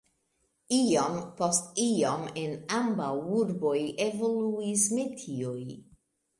[0.77, 3.11] Iom post iom en ambaŭ
[3.43, 3.77] urboj
[4.09, 5.59] evoluis metioj.